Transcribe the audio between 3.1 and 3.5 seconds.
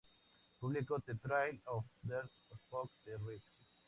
Rev.